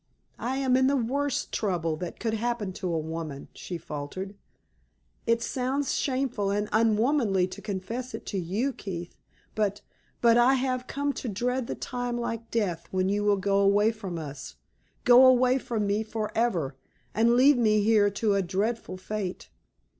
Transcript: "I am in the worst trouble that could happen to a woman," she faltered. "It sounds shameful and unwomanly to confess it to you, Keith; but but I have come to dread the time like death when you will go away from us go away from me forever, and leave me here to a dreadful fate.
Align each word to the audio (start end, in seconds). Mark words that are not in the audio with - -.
"I 0.39 0.57
am 0.57 0.75
in 0.75 0.87
the 0.87 0.97
worst 0.97 1.51
trouble 1.51 1.95
that 1.97 2.19
could 2.19 2.33
happen 2.33 2.73
to 2.73 2.91
a 2.91 2.97
woman," 2.97 3.49
she 3.53 3.77
faltered. 3.77 4.33
"It 5.27 5.43
sounds 5.43 5.93
shameful 5.93 6.49
and 6.49 6.67
unwomanly 6.73 7.45
to 7.49 7.61
confess 7.61 8.15
it 8.15 8.25
to 8.25 8.39
you, 8.39 8.73
Keith; 8.73 9.15
but 9.53 9.81
but 10.19 10.37
I 10.39 10.55
have 10.55 10.87
come 10.87 11.13
to 11.13 11.29
dread 11.29 11.67
the 11.67 11.75
time 11.75 12.17
like 12.17 12.49
death 12.49 12.87
when 12.89 13.09
you 13.09 13.23
will 13.23 13.37
go 13.37 13.59
away 13.59 13.91
from 13.91 14.17
us 14.17 14.55
go 15.03 15.23
away 15.27 15.59
from 15.59 15.85
me 15.85 16.01
forever, 16.01 16.75
and 17.13 17.35
leave 17.35 17.59
me 17.59 17.83
here 17.83 18.09
to 18.09 18.33
a 18.33 18.41
dreadful 18.41 18.97
fate. 18.97 19.49